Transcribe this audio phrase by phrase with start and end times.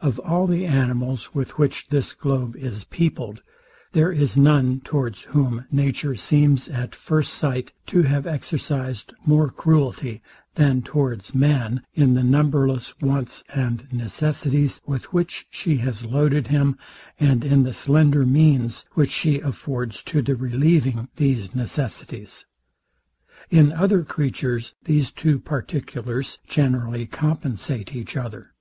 [0.00, 3.40] Of all the animals, with which this globe is peopled,
[3.92, 10.22] there is none towards whom nature seems, at first sight, to have exercised more cruelty
[10.56, 16.76] than towards man, in the numberless wants and necessities, with which she has loaded him,
[17.20, 22.44] and in the slender means, which she affords to the relieving these necessities.
[23.50, 28.52] In other creatures these two particulars generally compensate each other.